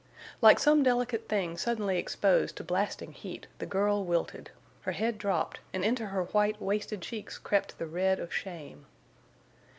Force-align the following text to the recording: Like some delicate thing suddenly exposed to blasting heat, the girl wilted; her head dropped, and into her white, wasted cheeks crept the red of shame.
Like 0.41 0.57
some 0.57 0.81
delicate 0.81 1.29
thing 1.29 1.57
suddenly 1.57 1.99
exposed 1.99 2.55
to 2.55 2.63
blasting 2.63 3.11
heat, 3.11 3.45
the 3.59 3.67
girl 3.67 4.03
wilted; 4.03 4.49
her 4.81 4.93
head 4.93 5.19
dropped, 5.19 5.59
and 5.75 5.85
into 5.85 6.07
her 6.07 6.23
white, 6.23 6.59
wasted 6.59 7.01
cheeks 7.01 7.37
crept 7.37 7.77
the 7.77 7.85
red 7.85 8.19
of 8.19 8.33
shame. 8.33 8.87